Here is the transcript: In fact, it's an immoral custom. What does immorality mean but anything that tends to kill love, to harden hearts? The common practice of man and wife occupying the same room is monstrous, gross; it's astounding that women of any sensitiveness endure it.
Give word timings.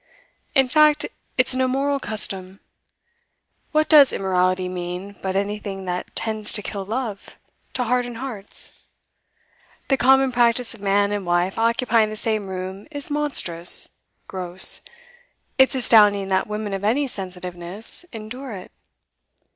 In 0.55 0.67
fact, 0.67 1.05
it's 1.37 1.53
an 1.53 1.61
immoral 1.61 1.99
custom. 1.99 2.59
What 3.71 3.87
does 3.87 4.11
immorality 4.11 4.67
mean 4.67 5.15
but 5.21 5.35
anything 5.35 5.85
that 5.85 6.15
tends 6.15 6.51
to 6.53 6.63
kill 6.63 6.83
love, 6.85 7.35
to 7.73 7.83
harden 7.83 8.15
hearts? 8.15 8.81
The 9.89 9.97
common 9.97 10.31
practice 10.31 10.73
of 10.73 10.81
man 10.81 11.11
and 11.11 11.23
wife 11.23 11.59
occupying 11.59 12.09
the 12.09 12.15
same 12.15 12.47
room 12.47 12.87
is 12.89 13.11
monstrous, 13.11 13.89
gross; 14.27 14.81
it's 15.59 15.75
astounding 15.75 16.29
that 16.29 16.47
women 16.47 16.73
of 16.73 16.83
any 16.83 17.05
sensitiveness 17.05 18.03
endure 18.11 18.53
it. 18.53 18.71